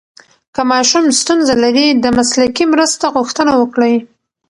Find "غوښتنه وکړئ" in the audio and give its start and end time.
3.15-3.95